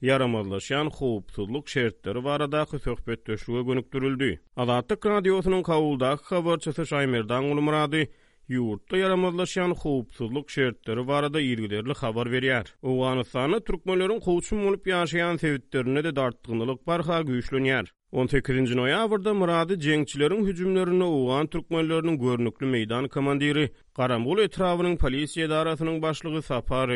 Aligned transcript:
yaramazlaşan 0.00 0.86
hupsuzluk 0.86 1.68
şertleri 1.68 2.24
barada 2.24 2.66
söhbet 2.78 3.26
döşüge 3.26 3.62
gönüktürüldü. 3.62 4.40
Azatlık 4.56 5.06
radyosunun 5.06 5.62
kavulda 5.62 6.18
habarçısı 6.22 6.86
Şaymerdan 6.86 7.44
Ulumuradı 7.44 8.04
Yurtta 8.48 8.96
yaramazlaşan 8.96 9.70
hupsuzluk 9.70 10.50
şertleri 10.50 11.06
barada 11.08 11.40
ilgilerli 11.40 11.90
xabar 11.92 12.26
berýär. 12.26 12.66
sana, 13.24 13.56
türkmenleriň 13.56 14.20
howçum 14.22 14.66
bolup 14.66 14.86
yaşayan 14.86 15.36
sevitlerine 15.36 16.04
de 16.04 16.16
dartgynlyk 16.16 16.86
barha 16.86 17.20
güýçlenýär. 17.20 17.86
18-nji 18.12 18.74
noýabrda 18.74 19.32
Murady 19.32 19.72
jeňçileriň 19.74 20.46
hüjümlerini 20.46 21.04
owgan 21.04 21.46
türkmenleriniň 21.46 22.16
görnükli 22.18 22.66
meýdan 22.66 23.08
komandiri 23.08 23.70
Garamgul 23.94 24.38
etrawynyň 24.38 24.96
polisiýa 24.96 25.50
darasının 25.50 26.02
başlygy 26.02 26.40
Sapar 26.42 26.88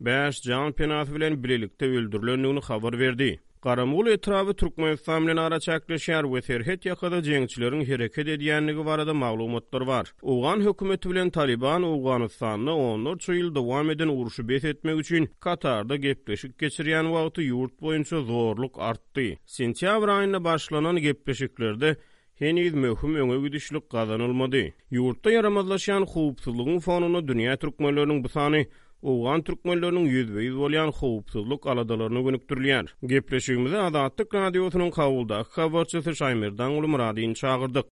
bäş 0.00 0.42
jan 0.42 0.72
penaty 0.72 1.14
bilen 1.14 1.44
birlikde 1.44 1.86
öldürilendigini 1.86 2.60
habar 2.60 3.00
berdi. 3.00 3.40
Qaramul 3.62 4.06
etrawy 4.06 4.52
Türkmenistan 4.54 5.22
bilen 5.26 5.36
ara 5.36 5.56
çäkli 5.60 5.94
şäher 6.06 6.24
we 6.34 6.42
Serhet 6.42 6.86
ýakada 6.86 7.20
jeňçileriň 7.28 7.84
hereket 7.88 8.26
edýänligi 8.34 8.84
barada 8.86 9.14
maglumatlar 9.14 9.86
bar. 9.86 10.12
Owgan 10.22 10.60
hökümeti 10.60 11.10
bilen 11.10 11.30
Taliban 11.30 11.82
Owganystanyň 11.82 12.70
10 12.70 13.18
çyl 13.18 13.54
dowam 13.54 13.90
eden 13.90 14.08
uruşy 14.08 14.42
bes 14.48 14.64
etmek 14.64 14.98
üçin 14.98 15.30
Katarda 15.40 15.96
gepleşik 15.96 16.52
geçirýän 16.60 17.06
wagty 17.14 17.40
ýurt 17.42 17.72
boýunça 17.82 18.22
zorluk 18.24 18.80
artdy. 18.80 19.36
Sentýabr 19.46 20.08
aýyna 20.10 20.44
başlanan 20.44 20.96
gepleşiklerde 20.96 21.96
Heniz 22.34 22.74
möhüm 22.74 23.14
öňe 23.14 23.36
güdüşlük 23.42 23.90
gazanylmady. 23.90 24.64
Ýurtda 24.92 25.30
yaramazlaşan 25.32 26.02
howpsuzlygyň 26.02 26.80
fonuna 26.80 27.18
dünýä 27.18 27.56
türkmenläriniň 27.56 28.24
bu 28.24 28.28
sany 28.28 28.66
Uwan 29.04 29.42
türkmenlörüniň 29.46 30.04
ýüzbeýi 30.16 30.52
bolýan 30.56 30.90
howpsuzlyk 30.98 31.66
aladalaryna 31.70 32.20
gönükdirilýär. 32.26 32.86
Gepleşigimizi 33.10 33.76
adatdyk 33.80 34.32
radiosynyň 34.34 34.90
kawulda 34.96 35.42
habarçysy 35.56 36.10
Şaýmirdan 36.20 36.70
uly 36.78 36.88
Muradyn 36.94 37.34
çağırdyk. 37.40 37.84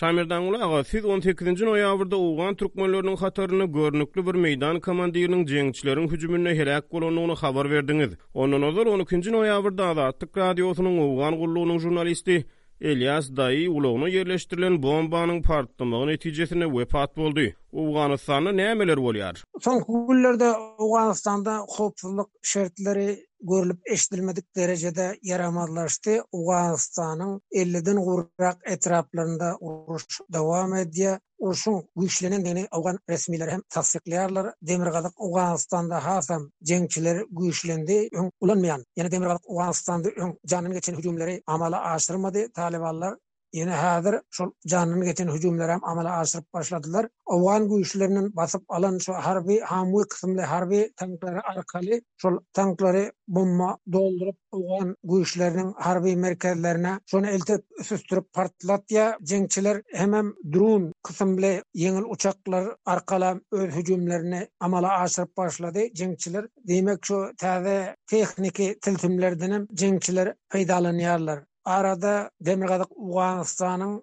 Şaýmirdan 0.00 0.48
uly 0.48 0.58
aga 0.68 0.80
18-nji 1.16 1.68
noýabrda 1.70 2.14
Uwan 2.30 2.54
türkmenlörüniň 2.62 3.20
hatarlyny 3.26 3.66
görnükli 3.78 4.24
bir 4.30 4.40
meýdan 4.46 4.80
komandiriniň 4.88 5.44
jeňçileriniň 5.52 6.10
hüjümine 6.16 6.56
helak 6.62 6.88
bolanyny 6.92 7.36
habar 7.44 7.68
berdiňiz. 7.74 8.16
Ondan 8.34 8.62
ozal 8.70 8.86
12-nji 8.96 9.30
noýabrda 9.38 9.92
adatdyk 9.92 10.36
radiosynyň 10.46 10.96
Uwan 11.10 11.36
gullugynyň 11.42 11.78
jurnalisti 11.84 12.46
Elias 12.80 13.36
dayi 13.36 13.68
uloğunu 13.68 14.08
yerleştirilen 14.08 14.82
bomba'nın 14.82 15.42
partnamağı 15.42 16.06
neticesine 16.06 16.78
vefat 16.78 17.16
boldi. 17.16 17.56
Uganistan'a 17.72 18.52
ne 18.52 18.62
emeler 18.62 19.44
Son 19.60 19.80
huvullerde 19.80 20.52
Uganistan'da 20.78 21.60
khopsillik 21.76 22.26
şertleri 22.42 23.18
görülüp 23.44 23.78
eşdilmedik 23.86 24.56
derecede 24.56 25.18
yaramazlaştı. 25.22 26.10
50 26.10 26.20
50'den 26.24 27.96
uğrak 27.96 28.58
etraplarında 28.64 29.56
uruş 29.60 30.20
devam 30.32 30.74
ediyor. 30.74 31.18
Uruşun 31.38 31.88
güçlenen 31.96 32.44
deni 32.44 32.66
Afgan 32.70 32.98
resmiler 33.10 33.48
hem 33.48 33.60
tasdikleyarlar. 33.68 34.54
Demirgalık 34.62 35.12
Uganistan'da 35.20 36.04
hasam 36.06 36.50
cengçiler 36.62 37.22
güçlendi. 37.30 38.08
Ön 38.12 38.32
ulanmayan, 38.40 38.84
yani 38.96 39.10
Demirgalık 39.10 39.50
Uganistan'da 39.50 40.08
ön 40.08 40.38
canını 40.46 40.74
geçen 40.74 40.94
hücumları 40.94 41.42
amala 41.46 41.80
aştırmadı. 41.80 42.52
Talibanlar 42.52 43.14
Yine 43.54 43.70
hazır 43.74 44.14
şol 44.30 44.50
janyny 44.70 45.04
geten 45.04 45.28
hujumlar 45.28 45.68
amala 45.82 46.12
aşyryp 46.22 46.52
başladylar. 46.56 47.06
Awgan 47.34 47.62
güýçlerinden 47.72 48.34
basyp 48.36 48.62
alan 48.76 48.98
şu 48.98 49.12
harbi 49.26 49.60
hamwy 49.60 50.08
kysymly 50.12 50.42
harbi 50.42 50.80
tanklary 50.96 51.38
arkaly 51.52 52.00
şol 52.16 52.38
tanklary 52.58 53.04
bomba 53.36 53.68
doldurup 53.96 54.38
awgan 54.52 54.96
güýçleriniň 55.04 55.70
harbi 55.86 56.16
merkezlerine 56.24 56.94
şonu 57.06 57.26
eltip 57.26 57.62
süstürip 57.90 58.24
partlatýa. 58.38 59.06
Jeňçiler 59.32 59.76
hemem 60.00 60.34
dron 60.54 60.90
kysymly 61.08 61.52
ýeňil 61.76 62.04
uçaklar 62.16 62.74
arkala 62.96 63.30
öz 63.52 63.70
hujumlaryny 63.76 64.46
amala 64.60 64.98
aşyryp 64.98 65.36
başlady. 65.36 65.86
Jeňçiler 66.02 66.44
demek 66.72 67.04
şu 67.06 67.30
täze 67.42 67.94
tehniki 68.10 68.78
tiltimlerden 68.82 69.50
hem 69.50 69.64
jeňçiler 69.84 70.34
peýdalanýarlar. 70.50 71.44
Arada 71.72 72.10
Demirgadzyq 72.46 72.90
Awganystanyň 73.04 73.94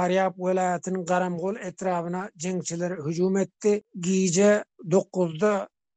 Aryap 0.00 0.40
welaýatynyň 0.44 1.04
Garağul 1.12 1.60
etrabyna 1.70 2.22
jengçiler 2.46 2.96
hüjum 3.06 3.36
etdi. 3.44 3.74
Giije 4.06 4.50
9-da 4.98 5.54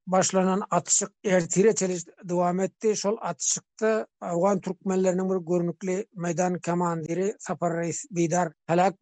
başlanan 0.08 0.62
atışık 0.72 1.12
ertire 1.26 1.76
çeliş 1.76 2.04
devam 2.24 2.60
etti. 2.60 2.96
Şol 2.96 3.18
atışıkta 3.22 4.08
Afgan 4.22 4.60
Türkmenlerinin 4.60 5.30
bir 5.30 5.46
görünüklü 5.46 6.06
meydan 6.16 6.60
kemandiri 6.60 7.36
Sapar 7.40 7.78
Reis 7.78 8.06
Bidar 8.12 8.54
helak 8.66 8.94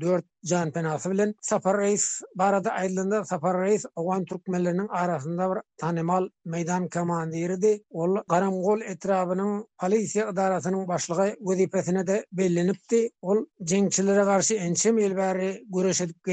Dört 0.00 0.24
can 0.44 0.72
penası 0.72 1.10
bilen. 1.10 1.34
Sapar 1.42 1.78
Reis 1.78 2.20
barada 2.34 2.70
aylında 2.72 3.24
Sapar 3.24 3.62
Reis 3.62 3.84
Afgan 3.96 4.24
Türkmenlerinin 4.24 4.88
arasında 4.88 5.54
bir 5.54 5.60
tanemal 5.76 6.28
meydan 6.44 6.88
kemandiridi. 6.88 7.82
Ol 7.90 8.16
Karamgol 8.28 8.80
etrafının 8.80 9.68
Alisya 9.78 10.30
İdarası'nın 10.30 10.88
başlığı 10.88 11.36
vazifesine 11.40 12.06
de 12.06 12.26
bellenipti. 12.32 13.10
Ol 13.22 13.44
cengçilere 13.62 14.24
karşı 14.24 14.54
ençem 14.54 14.98
elbari 14.98 15.64
güreş 15.70 16.00
edip 16.00 16.24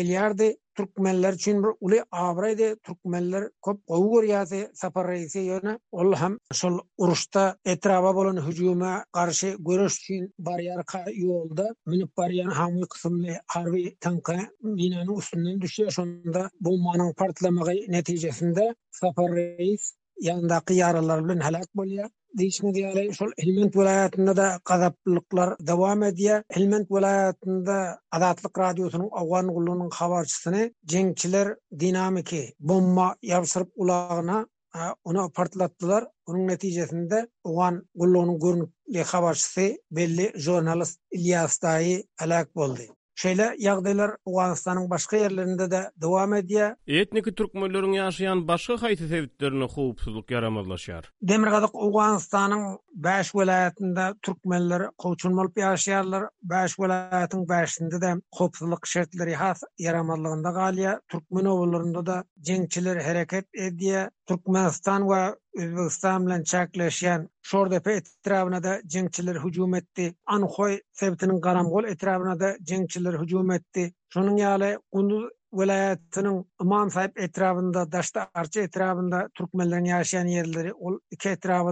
türkmenler 0.75 1.33
için 1.33 1.63
bir 1.63 1.69
uli 1.79 2.03
avraydı. 2.11 2.75
Türkmenler 2.83 3.43
kop 3.61 3.81
gov 3.89 4.03
görýärdi 4.13 4.59
sapar 4.81 5.07
reisi 5.07 5.39
ýöne. 5.43 5.73
Ol 5.91 6.13
sol 6.15 6.37
şol 6.61 6.79
uruşda 6.97 7.43
etrawa 7.65 8.15
bolan 8.15 8.39
hüjüme 8.47 9.05
garşy 9.13 9.49
görüş 9.59 9.93
üçin 10.01 10.33
yolda 10.39 10.83
ýolda 11.21 11.75
minip 11.85 12.11
hamvi 12.17 12.43
hamy 12.43 12.93
harvi 12.99 13.39
harbi 13.55 13.83
tanka 14.07 14.37
binanyň 14.63 15.17
üstünden 15.19 15.57
düşýär. 15.67 15.91
Şonda 15.99 16.49
bu 16.61 16.69
manyň 16.87 17.13
partlamagy 17.23 17.79
netijesinde 17.97 18.75
sapar 18.91 19.31
reis 19.35 19.93
yanındaki 20.19 20.73
yaralar 20.73 21.23
bilen 21.29 21.39
halak 21.39 21.69
bolýar. 21.75 22.09
Deýişme 22.37 22.69
diýeli 22.75 23.03
şol 23.17 23.31
Helmand 23.37 23.73
vilayatynda 23.75 24.37
da 24.37 24.59
gazaplyklar 24.65 25.49
dowam 25.67 26.01
edýär. 26.03 26.43
Helmand 26.49 26.87
vilayatynda 26.89 27.99
Adatlyk 28.11 28.57
radiosynyň 28.63 29.05
awgan 29.21 29.51
gullunyň 29.55 29.91
habarçysyny 29.99 30.63
jeňçiler 30.93 31.55
dinamiki 31.79 32.41
bomba 32.59 33.07
ýapyşyryp 33.29 33.69
ulagyna 33.75 34.39
e, 34.75 34.81
onu 35.03 35.29
partlatdylar. 35.37 36.09
Onuň 36.27 36.47
netijesinde 36.47 37.27
awgan 37.45 37.83
gullunyň 37.95 38.39
görnükli 38.45 39.03
habarçysy 39.13 39.67
belli 39.91 40.31
jurnalist 40.35 40.99
Ilyas 41.11 41.61
Daýy 41.61 42.03
halak 42.17 42.55
boldy. 42.55 42.89
Şeýle 43.21 43.45
ýagdaýlar 43.63 44.11
Awganistanyň 44.29 44.85
başga 44.91 45.17
ýerlerinde 45.23 45.65
de 45.71 45.81
dowam 46.05 46.31
edýär. 46.37 46.71
Etniki 47.01 47.33
türkmenleriň 47.41 47.91
ýaşaýan 47.97 48.41
başga 48.51 48.77
haýty 48.83 49.09
sebitlerini 49.11 49.67
howpsuzlyk 49.73 50.33
ýaramazlaşýar. 50.35 51.09
Demirgadyk 51.33 51.77
Awganistanyň 51.87 52.63
5 53.09 53.31
welaýatynda 53.41 54.07
türkmenler 54.29 54.85
howçunmalyp 55.05 55.61
ýaşaýarlar. 55.65 56.27
5 56.55 56.77
welaýatyň 56.85 57.45
5-inde 57.53 58.01
de 58.07 58.13
howpsuzlyk 58.41 58.91
şertleri 58.95 59.37
has 59.43 59.61
ýaramazlygynda 59.85 60.55
galýa. 60.57 60.97
Türkmen 61.15 61.51
owullarynda 61.53 62.05
da 62.09 62.19
jeňçiler 62.51 63.01
hereket 63.11 63.49
edýär. 63.69 64.09
Türkmenistan 64.27 65.05
we 65.13 65.23
Özbekistan 65.57 66.25
bilen 66.25 66.43
çaklaşyan 66.43 67.29
Şordepe 67.41 67.91
etrafına 67.93 68.63
da 68.63 68.81
jengçiler 68.89 69.35
hücum 69.35 69.75
etdi. 69.75 70.15
Anhoy 70.25 70.79
sebtinin 70.93 71.41
Garamgol 71.41 71.83
etrafına 71.83 72.39
da 72.39 72.57
jengçiler 72.67 73.13
hücum 73.19 73.51
etdi. 73.51 73.93
Şonun 74.13 74.37
ýaly 74.37 74.79
Gunduz 74.91 75.29
vilayatynyň 75.53 76.45
Iman 76.61 76.87
sahip 76.87 77.19
etrafında, 77.19 77.91
Daşta 77.91 78.29
Arça 78.33 78.61
etrabında 78.61 79.19
türkmenleriň 79.37 79.87
ýaşaýan 79.91 80.27
ýerleri, 80.31 80.71
ol 80.73 80.99
iki 81.11 81.29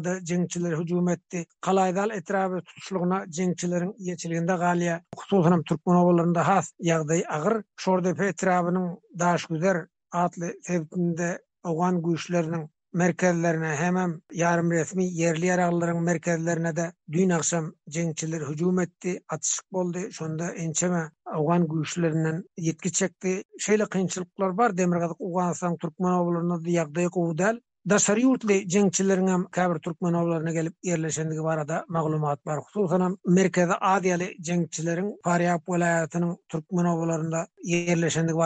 da 0.07 0.13
jengçiler 0.25 0.78
hücum 0.78 1.10
etdi. 1.10 1.45
Kalaýdal 1.62 2.13
etrafy 2.18 2.57
tutuşlugyna 2.66 3.25
cengçilerin 3.30 3.92
ýetiliginde 3.92 4.57
galiya. 4.57 5.01
hususan 5.18 5.63
türkmen 5.63 6.33
has 6.36 6.74
ýagdaý 6.86 7.24
agyr. 7.28 7.63
Şordepe 7.80 8.25
etrafynyň 8.30 8.95
daş 9.19 9.42
güzär 9.45 9.88
atly 10.12 10.54
sebtinde 10.62 11.39
Awgan 11.63 11.95
güýçläriniň 12.01 12.68
merkezlerine 12.93 13.65
hemen 13.75 14.21
yarım 14.31 14.71
resmi 14.71 15.05
yerli 15.05 15.45
yaralıların 15.45 16.03
merkezlerine 16.03 16.75
de 16.75 16.93
dün 17.11 17.29
akşam 17.29 17.73
cengçiler 17.89 18.41
hücum 18.41 18.79
etti. 18.79 19.21
Atışık 19.29 19.65
oldu. 19.71 19.97
Şunda 20.11 20.51
ençeme 20.51 21.11
Afgan 21.25 21.67
güçlerinden 21.67 22.43
yetki 22.57 22.91
çekti. 22.91 23.43
Şeyle 23.59 23.85
kıyınçılıklar 23.85 24.47
var. 24.57 24.77
Demirgazık 24.77 25.17
Afganistan 25.21 25.77
Türkmen 25.77 26.09
oğullarına 26.11 26.65
da 26.65 26.69
yakdaya 26.69 27.09
kovudel. 27.09 27.59
Daşar 27.89 28.17
yurtli 28.17 28.67
cengçilerin 28.69 29.27
hem 29.27 29.45
kabir 29.45 29.79
Türkmen 29.79 30.51
gelip 30.53 30.73
yerleşendiği 30.83 31.41
var 31.41 31.83
maglumat 31.87 32.47
var. 32.47 32.57
Xususan 32.57 33.17
merkezi 33.25 33.73
adiyali 33.73 34.35
cengçilerin 34.41 35.19
Faryap 35.23 35.69
velayatının 35.69 36.37
Türkmen 36.49 36.85
oğullarında 36.85 37.47
yerleşendiği 37.63 38.37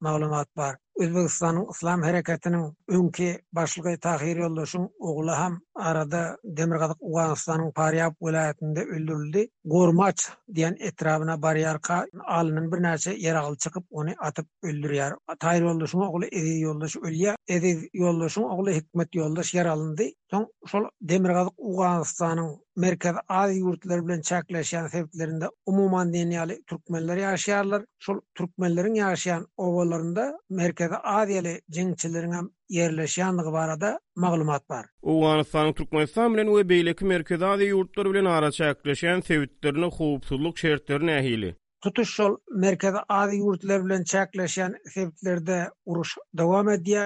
maglumat 0.00 0.48
var. 0.56 0.76
Özbekistan'ın 1.00 1.66
İslam 1.70 2.02
hareketinin 2.02 2.74
önki 2.88 3.38
başlığı 3.52 3.98
tahir 4.00 4.36
yoldaşın 4.36 4.90
oğlu 4.98 5.30
ham 5.30 5.60
arada 5.74 6.36
Demirgazık 6.44 6.96
Uganistan'ın 7.00 7.70
Paryab 7.70 8.12
velayetinde 8.22 8.80
öldürüldü. 8.80 9.46
Gormaç 9.64 10.32
diyen 10.54 10.76
etrafına 10.80 11.42
bariyarka 11.42 12.06
alının 12.26 12.72
bir 12.72 12.82
nece 12.82 13.10
yer 13.10 13.34
alı 13.34 13.56
çıkıp 13.56 13.84
onu 13.90 14.10
atıp 14.18 14.46
öldürüyor. 14.62 15.10
Tahir 15.40 15.62
yoldaşın 15.62 15.98
oğlu 16.00 16.24
Ezi 16.32 16.60
yoldaşı 16.60 17.00
ölüye. 17.00 17.36
Ezi 17.48 17.90
yoldaşın 17.94 18.42
oğlu 18.42 18.70
Hikmet 18.70 19.14
yoldaş 19.14 19.54
yer 19.54 19.66
alındı. 19.66 20.02
Son 20.30 20.52
şol 20.66 20.82
Demirgazık 21.00 21.52
Uganistan'ın 21.58 22.60
Merkez 22.80 23.16
Azi 23.28 23.58
yurtları 23.58 24.04
bilen 24.08 24.20
çaklaşan 24.20 24.86
sebeplerinde 24.86 25.44
umuman 25.66 26.12
deniyali 26.12 26.58
Türkmenler 26.66 27.16
yaşayarlar. 27.16 27.82
Şol 27.98 28.20
Türkmenlerin 28.34 28.94
yaşayan 28.94 29.46
ovalarında 29.56 30.38
Merkez 30.50 30.90
Aziyeli 31.02 31.60
cengçilerin 31.70 32.32
hem 32.32 32.48
yerleşiyanlık 32.68 33.46
barada 33.52 34.00
maglumat 34.16 34.68
bar. 34.68 34.86
Oğanistan'ın 35.02 35.72
Türkmenistan 35.72 36.34
bilen 36.34 36.56
ve 36.56 36.68
beyleki 36.68 37.04
Merkez 37.04 37.42
Azi 37.42 37.64
yurtları 37.64 38.12
bilen 38.12 38.24
ara 38.24 38.50
çaklaşan 38.50 39.20
sebeplerine 39.20 39.86
huvupsuzluk 39.86 40.58
şeritlerine 40.58 41.12
ehili. 41.12 41.56
Tutuş 41.82 42.14
şol 42.14 42.36
Merkez 42.54 42.94
Azi 43.08 43.36
yurtları 43.36 43.84
bilen 43.84 44.04
çaklaşan 44.04 44.74
sebeplerde 44.94 45.70
uruş 45.86 46.18
devam 46.38 46.68
ediyy. 46.68 46.98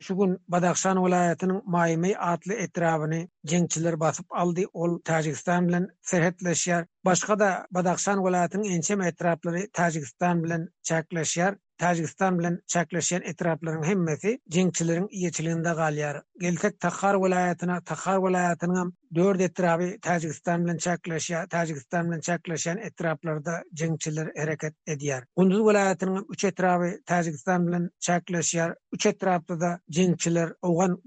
şu 0.00 0.16
gün 0.18 0.38
Badaxşan 0.48 0.96
vilayatynyň 0.96 1.62
atli 1.76 2.18
atly 2.30 2.54
etrawyny 2.64 3.28
jeňçiler 3.46 4.00
basyp 4.00 4.26
aldy, 4.32 4.66
ol 4.72 4.98
Tajikistan 5.04 5.68
bilen 5.68 5.88
serhetleşýär. 6.10 6.86
Başga 7.04 7.38
da 7.38 7.66
Badaxşan 7.70 8.18
vilayatynyň 8.18 8.66
ençe 8.76 8.94
meýtraplary 8.94 9.70
Tajikistan 9.72 10.44
bilen 10.44 10.68
çäkleşýär. 10.88 11.56
Tajikistan 11.78 12.38
bilen 12.38 12.60
çäkleşen 12.72 13.22
etraplaryň 13.22 13.84
hemmesi 13.84 14.38
jeňçileriň 14.50 15.08
ýetilinde 15.22 15.74
galýar. 15.82 16.22
Gelsek 16.40 16.80
Takhar 16.80 17.14
vilayatyna, 17.24 17.80
Takhar 17.80 18.18
vilayatynyň 18.22 18.92
Dörd 19.14 19.40
etrafi 19.40 19.98
Tajikistan 20.02 20.64
bilen 20.64 20.76
çaklaşa, 20.76 21.46
Tajikistan 21.46 22.10
bilen 22.10 22.20
çaklaşan 22.20 22.78
etraplarda 22.78 23.62
jingçiler 23.74 24.30
hereket 24.36 24.74
edýär. 24.88 25.22
Kunduz 25.36 25.58
welaýatynyň 25.64 26.26
üç 26.30 26.44
etrafy 26.44 26.90
Tajikistan 27.06 27.66
bilen 27.66 27.90
çaklaşýar. 28.06 28.74
Üç 28.92 29.06
etrapda 29.06 29.60
da 29.60 29.80
jingçiler 29.88 30.52
owgan 30.62 31.00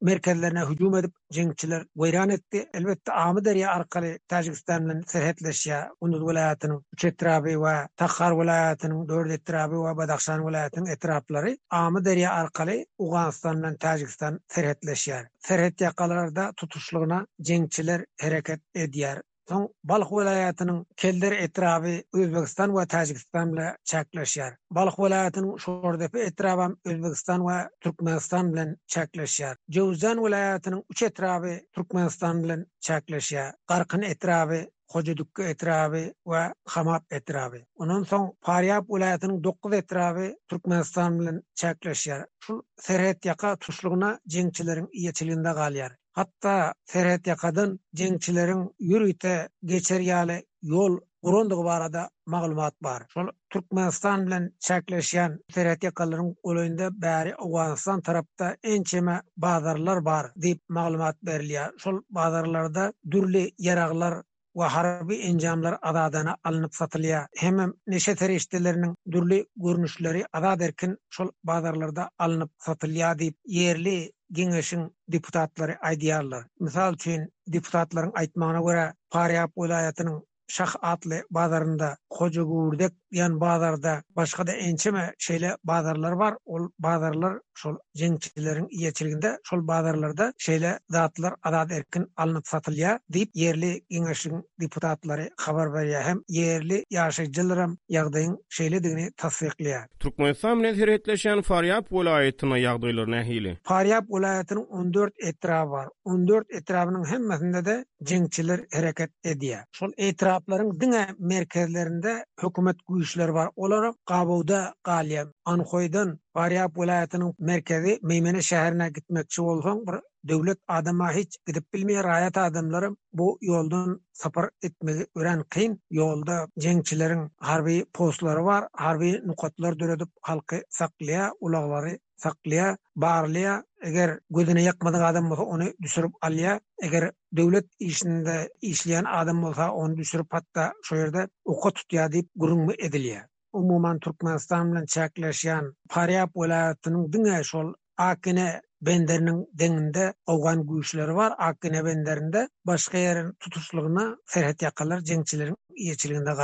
merkezlerine 0.00 0.64
hücum 0.70 0.96
edip 0.96 1.12
jingçiler 1.30 1.86
weýran 1.96 2.32
etdi. 2.32 2.66
Elbetde 2.74 3.12
Amy 3.12 3.44
derya 3.44 3.72
arkaly 3.72 4.18
Tajikistan 4.28 4.84
bilen 4.86 5.00
serhetleşýä. 5.06 5.88
Gunduz 6.00 6.20
welaýatynyň 6.20 6.82
üç 6.94 7.04
etrapy 7.04 7.52
we 7.54 7.88
Takhar 7.96 8.32
welaýatynyň 8.32 9.08
dörd 9.08 9.30
etrapy 9.30 9.74
we 9.76 9.96
Badakhshan 9.96 10.40
welaýatynyň 10.40 10.92
etraplary 10.96 11.56
Amy 11.70 12.04
derya 12.04 12.32
arkaly 12.34 12.84
Owganistan 12.98 13.62
bilen 13.62 13.76
Tajikistan 13.76 14.40
serhetleşýär. 14.52 15.26
Serhet 15.46 15.80
yakalarda 15.80 16.52
tutuşlyk 16.56 17.05
ýurduna 17.06 17.18
jeňçiler 17.48 18.02
hereket 18.22 18.60
edýär. 18.74 19.20
Soň 19.46 19.66
Balx 19.88 20.08
welaýatynyň 20.10 20.78
kelder 21.00 21.34
etrafy 21.38 21.92
Özbegistan 22.20 22.72
we 22.74 22.84
Tajikistan 22.86 23.50
bilen 23.54 23.76
çäkleşýär. 23.90 24.56
Balx 24.74 24.96
welaýatynyň 24.98 25.58
şordaky 25.64 26.22
etrafy 26.30 26.72
Özbegistan 26.84 27.44
we 27.46 27.58
Türkmenistan 27.84 28.48
bilen 28.52 28.72
çäkleşýär. 28.94 29.54
Jowzan 29.68 30.18
welaýatynyň 30.18 30.80
üç 30.90 31.02
etrafy 31.02 31.60
Türkmenistan 31.72 32.42
bilen 32.42 32.64
çäkleşýär. 32.86 33.52
Garqyn 33.68 34.02
etrafy 34.14 34.66
Hojedukka 34.94 35.42
etrawi 35.44 36.12
we 36.24 36.42
Khamat 36.74 37.02
etrawi. 37.10 37.62
Onuň 37.76 38.02
soň 38.10 38.28
Faryab 38.46 38.88
welaýatynyň 38.90 39.42
9 39.44 39.72
etrawi 39.78 40.34
Türkmenistan 40.50 41.18
bilen 41.20 41.42
çäkleşýär. 41.56 42.26
Şu 42.44 42.62
serhet 42.80 43.26
ýaka 43.26 43.56
tuşlugyna 43.58 44.18
jeňçileriň 44.28 44.90
ýetilinde 44.92 45.54
galýar. 45.62 45.94
hatta 46.16 46.74
Ferhat 46.86 47.26
Yakadın 47.26 47.80
cengçilerin 47.94 48.74
yürüte 48.80 49.48
geçer 49.64 50.00
yali 50.00 50.46
yol 50.62 50.98
urunduğu 51.22 51.64
barada 51.64 52.10
maglumat 52.26 52.74
bar. 52.82 53.02
Şol 53.08 53.26
Türkmenistan 53.50 54.26
bilen 54.26 54.52
çäkleşen 54.60 55.38
Ferhat 55.52 55.82
Yakalaryň 55.82 56.34
öleninde 56.44 56.82
bäri 56.86 57.34
Awganistan 57.34 58.00
tarapda 58.00 58.56
en 58.62 58.82
çeme 58.82 59.22
bazarlar 59.36 60.04
bar 60.04 60.24
diýip 60.26 60.60
maglumat 60.68 61.16
berilýär. 61.22 61.78
Şol 61.78 62.02
bazarlarda 62.10 62.92
dürli 63.10 63.54
yaraglar 63.58 64.22
we 64.52 64.64
harbi 64.66 65.14
enjamlar 65.14 65.78
adadana 65.82 66.36
alınıp 66.44 66.72
satylýar. 66.72 67.26
Hem 67.36 67.72
neşe 67.86 68.14
terişdelerini 68.14 68.94
dürli 69.10 69.46
görnüşleri 69.56 70.26
adad 70.32 70.60
erkin 70.60 70.96
şol 71.10 71.28
bazarlarda 71.44 72.10
alınıp 72.18 72.50
satylýar 72.60 73.18
diýip 73.18 73.34
yerli 73.46 74.12
Gengeşin 74.32 74.94
deputatları 75.08 75.78
aydiyarlı. 75.80 76.46
Misal 76.60 76.94
üçün, 76.94 77.32
deputatların 77.48 78.12
aytmağına 78.14 78.60
göre 78.60 78.94
Pariyap 79.10 79.52
olayatının 79.54 80.26
şah 80.48 80.70
atlı 80.82 81.22
bazarında 81.30 81.96
koca 82.10 82.42
gurdek 82.42 82.92
yan 83.10 83.40
bazarda 83.40 84.02
başka 84.16 84.46
da 84.46 84.52
ençeme 84.52 85.14
şeyle 85.18 85.56
bazarlar 85.64 86.12
var 86.12 86.34
ol 86.44 86.68
bazarlar 86.78 87.38
şol 87.54 87.76
cengçilerin 87.96 88.68
sol 88.94 89.36
şol 89.44 89.66
bazarlarda 89.68 90.32
şeyle 90.38 90.78
dağıtlar 90.92 91.34
adat 91.42 91.72
erkin 91.72 92.12
alınıp 92.16 92.46
satılıya 92.48 93.00
deyip 93.08 93.30
yerli 93.34 93.84
inaşın 93.88 94.48
diputatları 94.60 95.30
haber 95.38 95.72
veriyor 95.72 96.02
hem 96.02 96.20
yerli 96.28 96.84
yaşayıcılarım 96.90 97.78
yağdayın 97.88 98.44
şeyle 98.48 98.84
dini 98.84 99.12
tasdikliya 99.16 99.86
Türkmenistan 100.00 100.58
millet 100.58 100.76
hirayetleşen 100.76 101.42
Faryab 101.42 101.84
olayetine 101.90 102.60
yağdaylar 102.60 103.10
nehili 103.10 103.58
Faryab 103.62 104.04
olayetinin 104.08 104.64
14 104.66 105.12
etrafı 105.26 105.70
var 105.70 105.88
14 106.04 106.46
etrafının 106.50 107.04
hemmesinde 107.04 107.64
de 107.64 107.84
cengçiler 108.02 108.60
hareket 108.72 109.10
ediyor 109.24 109.60
şol 109.72 109.90
etrafı 109.96 110.35
taraplaryň 110.36 110.70
diňe 110.80 111.06
merkezlerinde 111.18 112.24
hökümet 112.40 112.76
güýçleri 112.88 113.32
bar. 113.34 113.50
Olar 113.56 113.92
Gabawda 114.06 114.74
galýan, 114.84 115.32
Anhoydan 115.44 116.18
Baryap 116.34 116.76
vilayatynyň 116.78 117.34
merkezi 117.38 117.98
Meymene 118.02 118.38
şäherine 118.38 118.90
gitmekçi 118.92 119.42
bolsaň 119.42 119.80
bir 119.86 119.96
döwlet 120.28 120.58
adama 120.68 121.12
hiç 121.12 121.36
gidip 121.46 121.64
bilmeýär 121.74 122.04
raýat 122.04 122.36
adamlary 122.40 122.88
bu 123.12 123.38
ýoldan 123.42 124.00
sapar 124.12 124.50
etmeli 124.62 125.06
ören 125.14 125.44
kyn 125.50 125.78
yolda 125.90 126.48
jeňçileriň 126.56 127.28
harbi 127.40 127.84
postlary 127.94 128.44
bar, 128.44 128.66
harbi 128.72 129.20
nukatlar 129.26 129.78
döredip 129.80 130.08
halky 130.22 130.62
saklaýa, 130.78 131.30
ulaglary 131.40 131.98
saklaýa, 132.24 132.76
barlaýa 132.96 133.62
eger 133.88 134.10
gözüne 134.36 134.62
yakmadan 134.62 135.02
adam 135.10 135.30
bolsa 135.30 135.42
onu 135.42 135.72
düşürüp 135.82 136.12
alya 136.22 136.60
eger 136.82 137.10
devlet 137.38 137.66
işinde 137.78 138.50
işleyen 138.60 139.04
adam 139.04 139.42
bolsa 139.42 139.70
onu 139.72 139.96
düşürüp 139.96 140.26
hatta 140.30 140.72
şu 140.82 140.96
yerde 140.96 141.28
oku 141.44 141.72
tutya 141.72 142.12
deyip 142.12 142.28
gurunmu 142.36 142.72
ediliye 142.78 143.22
umuman 143.52 143.98
Türkmenistan 144.04 144.72
bilen 144.72 144.84
çäkleşýän 144.94 145.66
Paryap 145.92 146.30
welaýatynyň 146.34 147.04
diňe 147.12 147.36
şol 147.50 147.68
Akine 148.10 148.48
benderiniň 148.88 149.38
deňinde 149.60 150.04
awgan 150.32 150.60
güýçleri 150.68 151.14
bar. 151.20 151.32
Akine 151.48 151.80
benderinde 151.84 152.42
başga 152.68 152.98
ýerin 152.98 153.30
tutuşlygyna 153.40 154.04
serhat 154.34 154.58
ýakalar 154.66 155.00
jeňçileriň 155.08 155.56
ýerçiliginde 155.86 156.34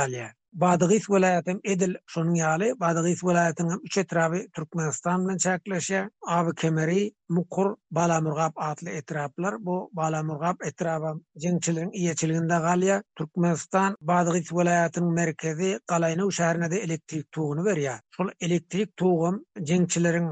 Badagys 0.61 1.05
welaýatym 1.11 1.59
edil 1.73 1.93
şonuň 2.15 2.33
ýaly 2.39 2.67
Badagys 2.81 3.21
welaýatynyň 3.27 3.79
üç 3.87 3.95
etrapy 4.01 4.41
Türkmenistan 4.57 5.23
bilen 5.25 5.39
çäkleşe, 5.45 6.01
Awy 6.35 6.53
Kemeri, 6.61 7.11
Mukur, 7.37 7.69
Balamurgap 7.97 8.61
atly 8.67 8.91
etraplar 8.99 9.57
bu 9.65 9.79
Balamurgap 9.99 10.61
etrapy 10.69 11.15
jeňçiligiň 11.45 11.91
iýeçiliginde 12.01 12.59
galýa. 12.67 12.99
Türkmenistan 13.21 13.97
Badagys 14.11 14.53
welaýatynyň 14.59 15.11
merkezi 15.21 15.71
Galaýnaw 15.93 16.31
şäherine 16.39 16.69
de 16.75 16.83
elektrik 16.85 17.31
tuğunu 17.31 17.65
berýär. 17.69 17.97
Şol 18.17 18.29
elektrik 18.41 18.93
tuğum 18.97 19.41
jeňçiligiň 19.73 20.29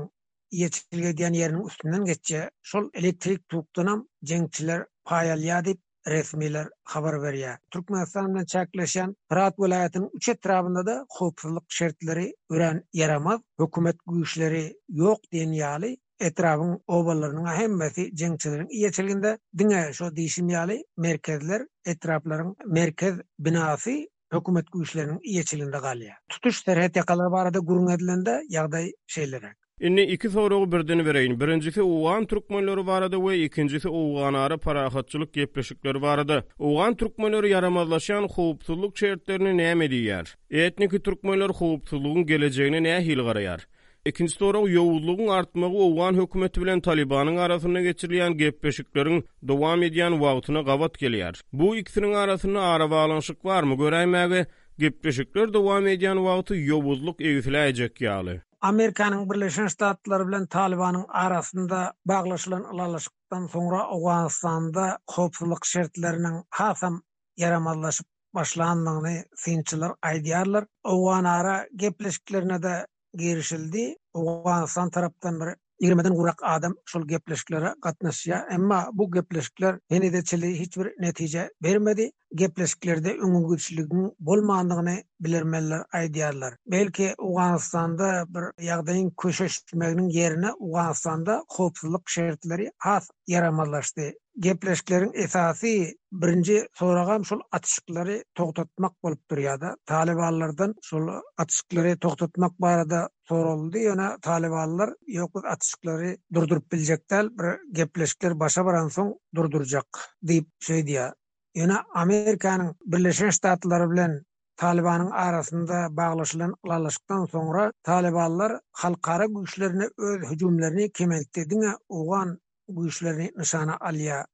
iýeçiligi 0.61 1.15
diýen 1.23 1.39
ýerini 1.41 1.65
üstünden 1.71 2.05
geçýär. 2.13 2.49
Şol 2.73 2.91
elektrik 2.93 3.47
tuğdanam 3.49 4.07
jeňçiler 4.33 4.85
paýalýar 5.11 5.73
resmiler 6.09 6.67
xabar 6.91 7.15
berýä. 7.21 7.57
Türkmenistan 7.71 8.33
bilen 8.33 8.45
çäkleşen 8.51 9.13
Rahat 9.35 9.55
welaýatynyň 9.57 10.07
üç 10.13 10.29
etrabynda 10.29 10.85
da 10.85 10.95
howpsuzlyk 11.17 11.63
şertleri 11.69 12.33
ören 12.49 12.83
yaramaz, 12.93 13.41
hökümet 13.59 13.97
güýçleri 14.07 14.63
ýok 14.97 15.29
diýen 15.33 15.53
ýaly 15.59 15.91
etrabyň 16.29 16.73
obalarynyň 16.87 17.51
ähmiýeti 17.53 18.07
jeňçilerin 18.23 18.71
ýetilginde 18.81 19.35
diňe 19.57 19.83
şo 19.93 20.09
yali 20.49 20.83
merkezler 20.97 21.65
etraplaryň 21.85 22.55
merkez 22.65 23.15
binasy 23.39 24.05
hökümet 24.33 24.65
güýçleriniň 24.73 25.19
ýetilginde 25.21 25.77
galýar. 25.77 26.17
Tutuş 26.29 26.61
terhet 26.63 26.95
ýakalary 26.97 27.31
barada 27.31 27.59
gurun 27.59 27.87
edilende 27.89 28.41
ýagdaý 28.53 28.91
şeýleräk. 29.07 29.55
Inni 29.81 30.01
iki 30.03 30.29
sorogu 30.29 30.71
birden 30.71 31.05
vereyin. 31.05 31.39
Birincisi 31.39 31.81
Uğan 31.81 32.25
Türkmenleri 32.25 32.87
varadı 32.87 33.27
ve 33.27 33.43
ikincisi 33.43 33.89
Uğan 33.89 34.33
ara 34.33 34.57
parahatçılık 34.57 35.37
yepleşikleri 35.37 36.01
varadı. 36.01 36.43
Uğan 36.59 36.95
Türkmenleri 36.95 37.49
yaramazlaşan 37.49 38.23
hupsulluk 38.23 38.95
çeyretlerini 38.95 39.57
ne 39.57 39.63
emediyyar? 39.63 40.35
Etniki 40.51 40.99
Türkmenler 40.99 41.49
hupsulluğun 41.49 42.25
geleceğini 42.25 42.83
ne 42.83 43.01
hilgarayar? 43.05 43.23
garayar? 43.31 43.67
Ekinci 44.05 44.33
soru 44.33 44.69
yowulluğun 44.69 45.27
artmagy 45.27 45.71
we 45.71 45.83
Owgan 45.83 46.13
hökümeti 46.21 46.61
bilen 46.61 46.79
Talibanyň 46.79 47.39
arasynda 47.39 47.81
geçirilýän 47.81 48.33
gepleşikleriň 48.37 49.23
dowam 49.47 49.83
edýän 49.83 50.11
wagtyna 50.13 50.61
gabat 50.61 50.97
gelýär. 51.01 51.41
Bu 51.53 51.75
ikisiniň 51.75 52.13
arasynda 52.15 52.61
ara 52.61 52.89
var 52.89 53.09
barmy? 53.43 53.73
Göräýmäge 53.73 54.45
gepleşikler 54.79 55.53
dowam 55.53 55.87
edýän 55.87 56.17
wagty 56.17 56.53
yowulluk 56.65 57.19
egitläjek 57.21 58.01
yağlı. 58.03 58.41
Amerikanın 58.61 59.29
Birleşen 59.29 59.67
Ştatları 59.67 60.27
bilen 60.27 60.45
Talibanın 60.47 61.05
arasında 61.09 61.93
bağlaşılan 62.05 62.73
ilalaşıktan 62.75 63.47
sonra 63.47 63.89
Oğanistan'da 63.89 64.99
kopsuluk 65.07 65.65
şertlerinin 65.65 66.43
hasam 66.49 67.01
yaramallaşıp 67.37 68.07
başlandığını 68.33 69.25
sinçiler 69.35 69.91
aydiyarlar. 70.03 70.65
Oğan 70.83 71.23
ara 71.23 71.67
gepleşiklerine 71.75 72.63
de 72.63 72.87
girişildi. 73.13 73.95
Oğanistan 74.13 74.89
taraftan 74.89 75.39
bir 75.39 75.47
20'den 75.87 76.13
kurak 76.15 76.39
adam 76.43 76.75
şol 76.85 77.07
gepleşiklere 77.07 77.75
katnaşıya. 77.81 78.47
Ama 78.51 78.89
bu 78.93 79.11
gepleşikler 79.11 79.79
henüz 79.89 80.13
de 80.13 80.23
çeliği 80.23 80.59
hiçbir 80.59 80.87
netice 80.99 81.51
vermedi. 81.63 82.11
gepleşiklerde 82.35 83.11
öňüňe 83.25 83.41
güýçlügiň 83.49 84.03
bolmandygyny 84.19 84.95
bilermeler 85.19 85.81
aýdýarlar. 85.99 86.53
Belki 86.71 87.09
Uganistanda 87.19 88.11
bir 88.29 88.45
ýagdaýyň 88.69 89.09
köşeşmeginiň 89.23 90.09
ýerine 90.15 90.53
Uganistanda 90.59 91.41
howpsuzlyk 91.57 92.09
şertleri 92.09 92.71
has 92.77 93.09
yaramalaşdy. 93.27 94.13
Gepleşiklerin 94.39 95.11
esasy 95.13 95.85
birinji 96.11 96.67
soragam 96.73 97.25
şol 97.25 97.39
atışıkları 97.51 98.23
toqtatmak 98.35 99.03
bolup 99.03 99.29
durýada. 99.31 99.75
Talibanlardan 99.85 100.75
şol 100.81 101.07
atışıkları 101.37 101.97
toqtatmak 101.99 102.61
barada 102.61 103.09
soruldu. 103.27 103.77
Ýöne 103.77 104.21
taliballar 104.21 104.95
ýok 105.07 105.43
bir 105.83 106.17
durdurup 106.33 106.71
biljekler, 106.71 107.29
bir 107.31 107.59
gepleşikler 107.75 108.39
başa 108.39 108.65
baran 108.65 108.87
soň 108.87 109.15
durduracak 109.35 109.85
diýip 110.25 110.47
şeýdi 110.63 111.11
Yana 111.55 111.85
Amerikanın 111.95 112.75
Birleşen 112.85 113.29
Ştatları 113.29 113.91
bilen 113.91 114.25
Talibanın 114.55 115.11
arasında 115.11 115.97
bağlaşılan 115.97 116.55
lalışıktan 116.67 117.25
sonra 117.25 117.73
Talibanlar 117.83 118.59
halkara 118.71 119.25
güçlerine 119.25 119.89
öz 119.97 120.29
hücumlarini 120.31 120.91
kemelt 120.91 121.35
dine 121.35 121.71
oğan 121.89 122.39
bu 122.75 122.87
işleri 122.87 123.31
nişana 123.37 123.77
alya 123.79 124.25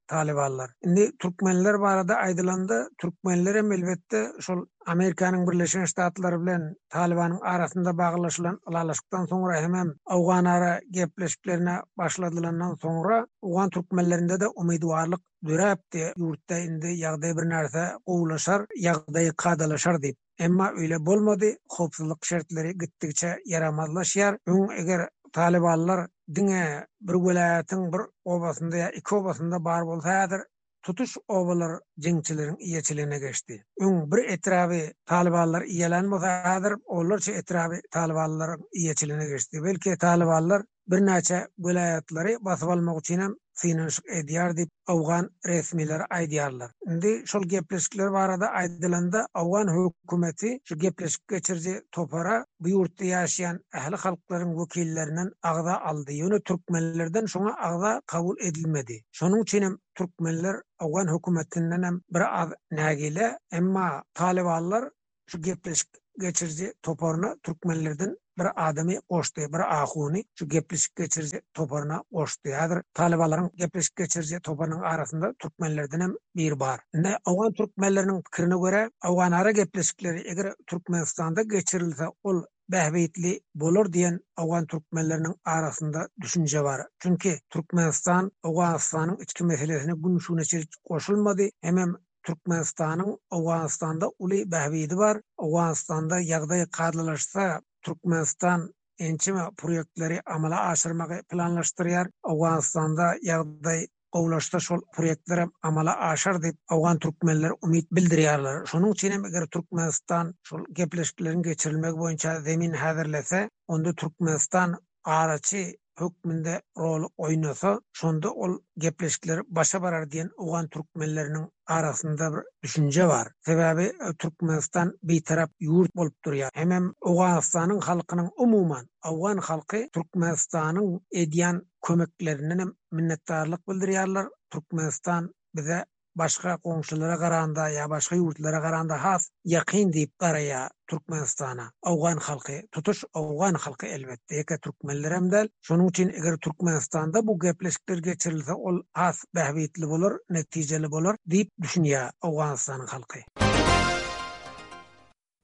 Indi 0.85 1.11
Türkmenler 1.19 1.79
barada 1.81 2.15
aydılandı. 2.15 2.89
Türkmenler 2.97 3.55
hem 3.55 3.71
elbette 3.71 4.31
şol 4.39 4.65
Amerikanın 4.85 5.51
Birleşen 5.51 5.85
Ştatları 5.85 6.41
bilen 6.41 6.75
Taliban'ın 6.89 7.39
arasında 7.41 7.97
bağlaşılan 7.97 8.59
alalaşıktan 8.65 9.25
sonra 9.25 9.61
hemen 9.61 9.93
Afganara 10.05 10.79
gepleşiklerine 10.91 11.79
başladılandan 11.97 12.75
sonra 12.75 13.27
Avgan 13.41 13.69
Türkmenlerinde 13.69 14.39
de 14.39 14.47
umidvarlık 14.47 15.21
dürep 15.45 15.93
de 15.93 16.13
yurtta 16.17 16.57
indi 16.57 16.87
yağday 16.87 17.37
bir 17.37 17.49
narsa 17.49 17.97
oğulaşar, 18.05 18.65
yağdayı 18.77 19.33
kadalaşar 19.37 20.01
deyip. 20.01 20.17
Emma 20.39 20.71
öyle 20.77 21.05
bolmadı, 21.05 21.45
hopsuzluk 21.69 22.25
şertleri 22.25 22.77
gittikçe 22.77 23.37
yaramazlaşyar. 23.45 24.37
Ön 24.45 24.77
eger 24.79 25.09
talibanlar 25.37 25.99
dine 26.37 26.61
bir 27.07 27.17
welaýatyň 27.29 27.81
bir 27.95 28.03
obasynda 28.35 28.77
ya 28.79 28.85
iki 28.99 29.15
obasynda 29.17 29.59
bar 29.67 29.83
bolsa 29.89 30.13
häzir 30.19 30.45
tutuş 30.87 31.13
obalar 31.37 31.73
jeňçileriň 32.05 32.55
iýeçiligine 32.69 33.19
geçdi. 33.25 33.57
Öň 33.87 33.95
bir 34.13 34.21
etrawy 34.37 34.79
talibanlar 35.11 35.67
iýelenmese 35.73 36.31
häzir 36.47 36.77
olurça 36.99 37.35
etrawy 37.43 37.81
talibanlar 37.97 38.55
iýeçiligine 38.83 39.27
geçdi. 39.35 39.61
Belki 39.67 39.97
talibanlar 40.07 40.65
bir 40.93 41.05
näçe 41.11 41.43
welaýatlary 41.67 42.37
basyp 42.49 42.73
almak 42.77 43.01
üçin 43.03 43.25
finansik 43.61 44.05
edýär 44.19 44.51
diýip 44.57 44.91
awgan 44.93 45.27
resmiler 45.49 46.03
aýdýarlar. 46.17 46.71
Indi 46.93 47.13
şol 47.31 47.45
gepleşikler 47.53 48.11
barada 48.13 48.51
aýdylanda 48.61 49.23
awgan 49.41 49.71
hökümeti 49.75 50.51
şu 50.69 50.77
gepleşik 50.85 51.27
geçirji 51.33 51.75
topara 51.91 52.35
bu 52.59 52.69
ýurtda 52.75 53.09
ýaşaýan 53.11 53.59
ähli 53.81 53.99
halklaryň 54.03 54.53
wekillerinden 54.61 55.31
agda 55.51 55.77
aldy. 55.91 56.19
Ýöne 56.21 56.39
türkmenlerden 56.43 57.25
şoňa 57.35 57.55
agda 57.69 57.95
kabul 58.05 58.37
edilmedi. 58.49 59.01
Şonuň 59.19 59.41
üçin 59.41 59.79
türkmenler 59.95 60.61
awgan 60.79 61.11
hökümetinden 61.15 62.01
bir 62.13 62.23
az 62.41 62.49
nägile, 62.71 63.37
emma 63.51 64.03
talibanlar 64.13 64.89
şu 65.27 65.41
gepleşik 65.41 65.87
geçirdi 66.17 66.73
toparına 66.81 67.35
Türkmenlerden 67.43 68.17
bir 68.37 68.69
adamı 68.69 69.01
koştu 69.09 69.41
bir 69.53 69.75
ahuni 69.81 70.23
şu 70.39 70.49
gepleşik 70.49 70.95
geçirdi 70.95 71.41
toparına 71.53 72.03
koştu 72.13 72.49
hadir 72.59 72.77
talibaların 72.93 73.51
gepleşik 73.55 73.95
geçirdi 73.95 74.39
toparının 74.43 74.81
arasında 74.81 75.33
Türkmenlerden 75.39 75.99
hem 75.99 76.13
bir 76.35 76.59
bar. 76.59 76.79
ne 76.93 77.17
Afgan 77.25 77.53
Türkmenlerinin 77.53 78.21
kırına 78.31 78.55
göre 78.69 78.91
Afgan 79.01 79.31
ara 79.31 79.51
gepleşikleri 79.51 80.21
eğer 80.27 80.53
Türkmenistan'da 80.67 81.41
geçirilse 81.41 82.05
ol 82.23 82.43
Behveitli 82.71 83.41
bolor 83.55 83.93
diyen 83.93 84.19
Avan 84.37 84.65
Turkmenlerinin 84.65 85.35
arasında 85.45 86.07
düşünce 86.21 86.63
var. 86.63 86.87
Çünkü 86.99 87.39
Turkmenistan 87.49 88.31
Awan 88.43 88.73
Aslan'ın 88.73 89.17
içki 89.17 89.43
meselesine 89.43 90.03
bunun 90.03 90.17
şuna 90.17 90.43
çelik 90.43 90.69
koşulmadı. 90.83 91.43
Hemen 91.61 91.95
Turkmenistan'ın 92.27 93.17
Awganistan'da 93.31 94.09
uly 94.19 94.41
bahwidi 94.51 94.97
var. 94.97 95.17
Awganistan'da 95.37 96.17
ýagdaý 96.21 96.65
garlylaşsa 96.77 97.61
Turkmenistan 97.81 98.73
ençime 99.07 99.45
proyektleri 99.57 100.17
amala 100.35 100.59
aşyrmagy 100.71 101.21
planlaşdyrýar. 101.31 102.11
Awganistan'da 102.23 103.13
ýagdaý 103.29 103.87
Awlaşda 104.17 104.59
şol 104.65 104.79
proýektleri 104.95 105.43
amala 105.67 105.93
aşar 106.09 106.35
diýip 106.43 106.57
awgan 106.73 106.99
türkmenler 107.05 107.51
umyt 107.67 107.87
bildirýärler. 107.97 108.61
Şonuň 108.71 108.93
üçin 108.95 109.11
hem 109.11 109.25
eger 109.29 109.45
Türkmenistan 109.55 110.29
şol 110.47 110.63
gepleşikleriň 110.79 111.43
geçirilmegi 111.47 111.97
boýunça 112.01 112.37
zemin 112.45 112.73
häzirlese, 112.83 113.41
onda 113.67 113.93
Türkmenistan 113.93 114.77
araçy 115.03 115.65
hükmünde 116.01 116.61
rol 116.77 117.07
oynasa, 117.17 117.81
sonda 117.93 118.33
ol 118.33 118.57
gepleşikler 118.77 119.41
başa 119.47 119.81
barar 119.81 120.11
diyen 120.11 120.31
Uğan 120.37 120.67
Türkmenlerinin 120.67 121.49
arasında 121.65 122.31
bir 122.33 122.43
düşünce 122.63 123.07
var. 123.07 123.27
Sebebi 123.45 123.83
e, 123.83 124.13
Türkmenistan 124.19 124.99
bir 125.03 125.23
taraf 125.23 125.49
yurt 125.59 125.91
olup 125.95 126.25
duruyor. 126.25 126.49
Hemen 126.53 126.93
Uğanistan'ın 127.01 127.79
halkının 127.79 128.31
umuman, 128.37 128.89
Uğan 129.11 129.37
halkı 129.37 129.89
Türkmenistan'ın 129.93 131.01
edyan 131.11 131.65
kömeklerinin 131.81 132.77
minnettarlık 132.91 133.69
bildiriyorlar. 133.69 134.27
Türkmenistan 134.49 135.35
bize 135.55 135.85
başka 136.23 136.51
qonşulara 136.65 137.17
qaranda 137.23 137.65
ya 137.69 137.85
başka 137.95 138.15
yurtlara 138.15 138.59
garanda 138.65 138.97
has 139.03 139.23
yaqin 139.55 139.87
deyip 139.95 140.13
qaraya 140.23 140.61
Türkmenistan'a 140.89 141.65
awgan 141.91 142.17
xalqı 142.27 142.55
tutuş 142.73 142.99
awgan 143.19 143.55
xalqı 143.63 143.85
elbette 143.97 144.33
eke 144.41 144.57
türkmenler 144.63 145.11
hem 145.17 145.31
de 145.31 145.49
şonu 145.61 145.83
üçin 145.89 146.09
eger 146.09 146.37
Türkmenistan'da 146.45 147.27
bu 147.27 147.39
gepleşikler 147.39 147.97
geçirilse 147.97 148.53
ol 148.53 148.77
has 149.01 149.17
bahvetli 149.35 149.85
bolur 149.91 150.13
netijeli 150.35 150.87
bolar 150.95 151.15
deyip 151.31 151.49
düşünýär 151.61 152.09
awganistanyň 152.21 152.83
xalqı 152.93 153.19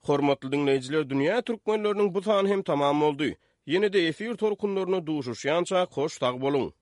Hormatly 0.08 0.52
dinleyijiler 0.52 1.02
dünýä 1.12 1.38
türkmenläriniň 1.42 2.14
bu 2.14 2.22
sany 2.22 2.48
hem 2.54 2.64
tamam 2.64 3.02
boldy 3.02 3.30
ýene-de 3.68 4.02
efir 4.12 4.36
torkunlaryny 4.44 5.00
duýuşýança 5.10 5.88
hoş 6.00 6.18
tag 6.26 6.42
bolun 6.48 6.74